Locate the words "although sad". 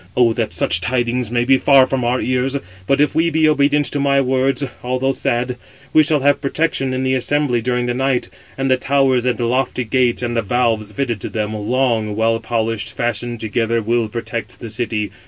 4.81-5.57